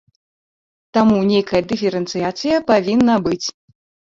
[0.97, 3.45] Таму, нейкая дыферэнцыяцыя павінна быць.